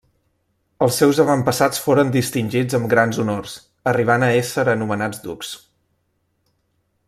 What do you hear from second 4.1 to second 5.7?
a ésser anomenats ducs.